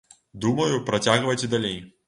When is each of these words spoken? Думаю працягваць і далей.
Думаю 0.45 0.79
працягваць 0.89 1.39
і 1.49 1.53
далей. 1.55 1.79